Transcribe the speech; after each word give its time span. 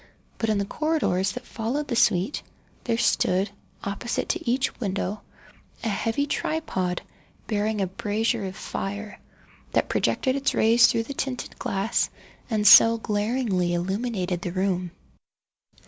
But 0.39 0.49
in 0.49 0.57
the 0.57 0.65
corridors 0.65 1.33
that 1.33 1.45
followed 1.45 1.87
the 1.87 1.95
suite, 1.95 2.41
there 2.85 2.97
stood, 2.97 3.51
opposite 3.83 4.29
to 4.29 4.49
each 4.49 4.79
window, 4.79 5.21
a 5.83 5.89
heavy 5.89 6.25
tripod, 6.25 7.03
bearing 7.45 7.81
a 7.81 7.85
brazier 7.85 8.45
of 8.45 8.55
fire, 8.55 9.19
that 9.73 9.89
projected 9.89 10.35
its 10.35 10.55
rays 10.55 10.87
through 10.87 11.03
the 11.03 11.13
tinted 11.13 11.59
glass 11.59 12.09
and 12.49 12.65
so 12.65 12.97
glaringly 12.97 13.75
illumined 13.75 14.15
the 14.41 14.51
room. 14.51 14.89